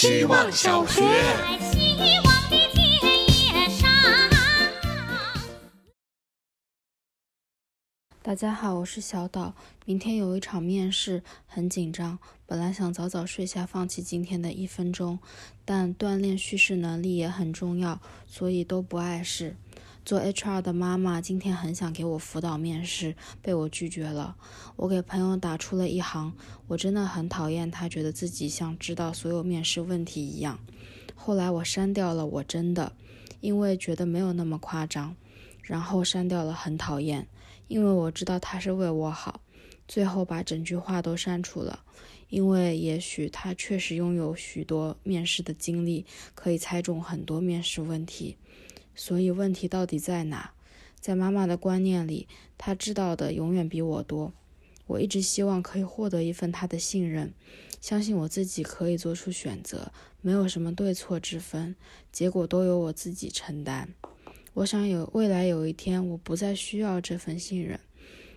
[0.00, 1.02] 希望小学。
[1.72, 2.88] 希望的田
[3.28, 3.86] 野上。
[8.22, 9.54] 大家好，我是小岛。
[9.84, 12.18] 明天有一场面试，很紧张。
[12.46, 15.18] 本来想早早睡下，放弃今天的一分钟，
[15.66, 19.54] 但锻炼叙事能力也很重要，所以都不碍事。
[20.10, 24.34] 做 HR 的妈妈今天很想给我辅导面试，被我拒绝了。
[24.74, 26.32] 我给朋友打出了一行：
[26.66, 30.58] 我真的很讨厌他，觉得自己像知道所有面试问题一样。
[31.14, 32.92] 后来我删掉了我真的，
[33.40, 35.14] 因为觉得没有那么夸张。
[35.62, 37.28] 然后删掉了很讨厌，
[37.68, 39.40] 因为我知道他是为我好。
[39.86, 41.84] 最后把整句话都删除了，
[42.30, 48.36] 因为也许他确实拥有许多面试的经历，可以猜中很多面试问题。
[49.00, 50.52] 所以问题到底在哪？
[51.00, 52.28] 在妈妈的观念里，
[52.58, 54.34] 她知道的永远比我多。
[54.86, 57.32] 我一直希望可以获得一份她的信任，
[57.80, 59.90] 相信我自己可以做出选择，
[60.20, 61.74] 没有什么对错之分，
[62.12, 63.88] 结果都由我自己承担。
[64.52, 67.80] 我想有未来有一天，我不再需要这份信任，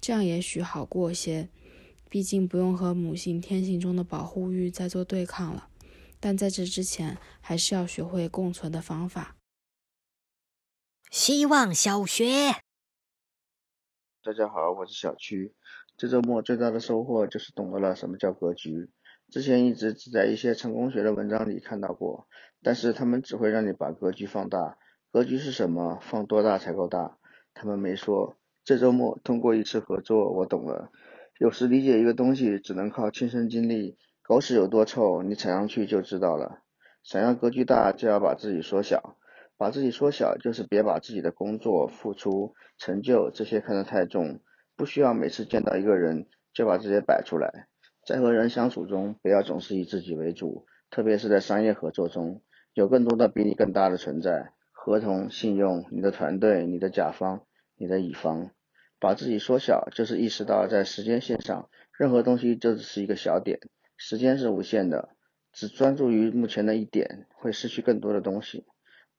[0.00, 1.48] 这样也许好过些。
[2.08, 5.66] 毕竟不用和母性天性中的保护欲再做对抗了。
[6.20, 9.33] 但在这之前，还是要学会共存的方法。
[11.10, 12.24] 希望小学。
[14.22, 15.54] 大家好，我是小区。
[15.96, 18.90] 这周末最大的收获就是懂得了什么叫格局。
[19.30, 22.26] 之前一直只在一些成功学的文章里看到过，
[22.62, 24.76] 但是他们只会让你把格局放大。
[25.12, 25.98] 格局是什么？
[26.02, 27.18] 放多大才够大？
[27.54, 28.36] 他们没说。
[28.64, 30.90] 这周末通过一次合作，我懂了。
[31.38, 33.96] 有时理解一个东西，只能靠亲身经历。
[34.22, 36.62] 狗屎有多臭，你踩上去就知道了。
[37.02, 39.18] 想要格局大，就要把自己缩小。
[39.56, 44.40] 把自己缩小，就是别把自己的工作、付出、成就这些看得太重。
[44.76, 47.68] 不需要每次见到一个人就把这些摆出来。
[48.04, 54.52] 在和人相处中，不要总是以自己为主，特别是在商业合作中，有更多的比你更大的存在。
[54.72, 57.46] 合同、信用、你的团队、你的甲方、
[57.76, 58.50] 你的乙方，
[59.00, 63.60] 把自己缩小，就是意识到在时间线上，任何东西就只是一个小点。
[63.96, 65.10] 时间是无限的，
[65.52, 68.66] 只专注于目前的一点，会失去更多的东西。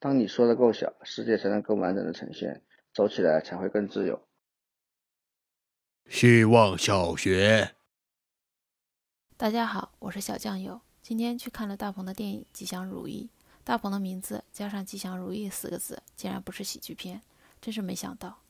[0.06, 2.62] 当你说的够小，世界才能更完整的呈现，
[2.94, 4.28] 走起来才会更自由。
[6.08, 7.74] 希望小学。
[9.36, 10.80] 大家好，我是小酱油。
[11.02, 13.32] 今天去看了大鹏的电影《吉祥如意》，
[13.64, 17.20] 大鹏的名字加上“吉祥如意”四个字，竟然不是喜剧片，
[17.60, 18.44] 真是没想到。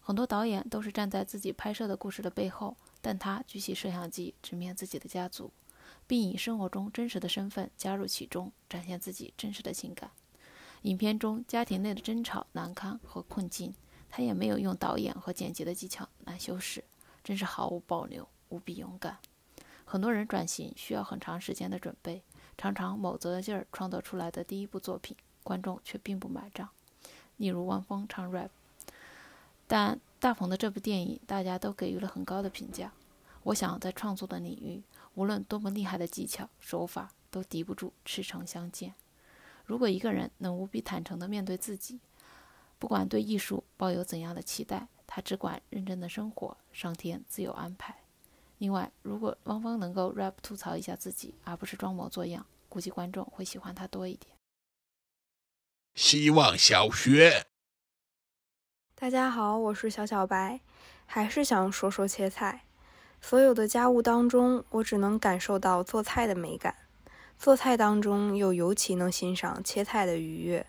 [0.00, 5.50] 很多导演都是站在自己拍摄的故事的背后，但他举起摄像机，直面自己的家族，
[6.06, 10.12] 并以生活中真实的身份加入其中，展现自己真实的情感。
[10.82, 13.74] 影片中家庭内的争吵、难堪和困境，
[14.08, 16.82] 他也没有用导演和剪辑的技巧来修饰，
[17.22, 19.18] 真是毫无保留，无比勇敢。
[19.84, 22.22] 很多人转型需要很长时间的准备，
[22.56, 26.68] 常常卯足了劲儿创作出来的第一部作品，观众却并不买账。
[27.36, 28.50] 例如汪峰唱 rap，
[29.66, 32.92] 但大鹏的这部电影大家都给予了很高的评价。
[33.42, 34.82] 我想在创作的领域，
[35.14, 38.94] 无论多么厉害的技巧手法，都敌不住赤诚相见。
[39.70, 42.00] 如果一个人能无比坦诚地面对自己，
[42.76, 47.96] 不管对艺术抱有怎样的期待，他只管认真的生活，上天自有安排。
[48.58, 54.34] 另外，如果汪峰能够 rap 吐槽一下自己，而不是装模作样，估计观众会喜欢他多一点。
[55.94, 57.46] 希望小学。
[58.96, 60.60] 大家好，我是小小白，
[61.06, 62.64] 还是想说说切菜。
[63.20, 66.79] 所有的家务当中，我只能感受到做菜的美感。
[67.40, 70.66] 做菜当中，又尤其能欣赏切菜的愉悦，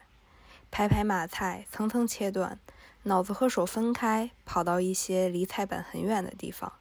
[0.72, 2.58] 排排码菜，层层切断，
[3.04, 6.72] 脑子和手分开，跑到一些离菜板很远的地方。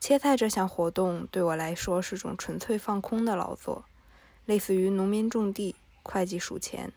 [0.00, 3.84] 切菜这项活动对我来说是种纯粹放空的劳作，
[4.46, 6.90] 类似于农民种地、会计数钱。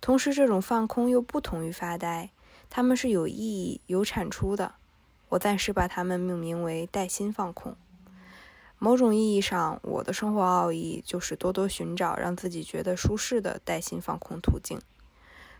[0.00, 2.30] 同时，这种放空又不同于发呆，
[2.70, 4.76] 它们是有意义、有产出的。
[5.30, 7.74] 我暂时把它们命名为带薪放空。
[8.84, 14.80] 某种意义上，我的生活奥义就是多多寻找让自己觉得舒适的带薪放空途径。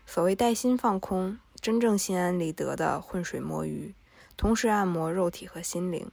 [0.05, 3.95] 所谓带薪放空，真正心安理得的浑水摸鱼，
[4.35, 6.11] 同时按摩肉体和心灵。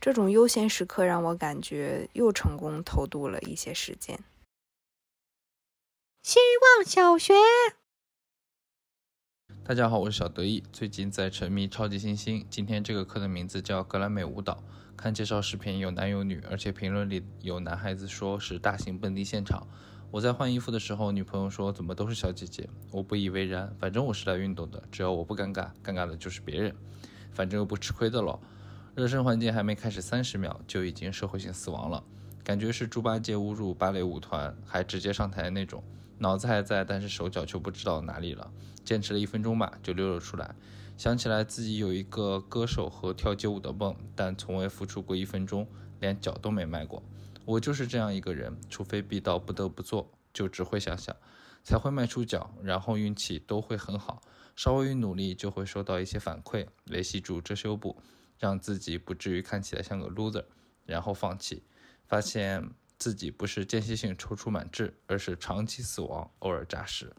[0.00, 4.20] 这种悠闲时刻让我感觉又成功偷渡了一些时间。
[6.22, 6.38] 希
[6.76, 7.34] 望小学。
[9.70, 12.44] 大家好，我是小得意，最近在沉迷超级星星。
[12.50, 14.64] 今天这个课的名字叫格莱美舞蹈。
[14.96, 19.64] 看介绍视频有男有女，而且评论里有男孩子说是大型蹦迪现场。
[20.10, 26.74] 我在换衣服的时候，女朋友说怎么都是小姐姐，我不以为然，反正我是来运动的，只要我不尴尬，尴尬的就是别人，
[27.30, 28.42] 反正又不吃亏的咯。
[28.96, 32.02] 热身环节还没开始三十秒，就已经社会性死亡了。
[32.42, 35.80] 感觉是猪八戒侮辱芭蕾舞团，还直接上台那种。
[36.20, 38.52] 脑子还在，但是手脚就不知道哪里了。
[38.84, 40.54] 坚持了一分钟吧，就溜了出来。
[40.96, 45.66] 想起来自己有一个歌手和跳街舞的梦，但从未付出过一分钟，
[45.98, 47.02] 连脚都没迈过。
[47.46, 51.16] 我就是这样一个人，除非逼到不得不做，就只会想想，
[51.64, 54.20] 才会迈出脚，然后运气都会很好。
[54.54, 57.96] 稍微一努力，就会收到一些反馈，维系住遮羞布，
[58.38, 60.44] 让自己不至于看起来像个 loser，
[60.84, 61.62] 然后放弃，
[62.06, 62.70] 发现
[63.00, 67.10] 自己不是间歇性踌躇满志，而是长期死亡，偶尔诈尸。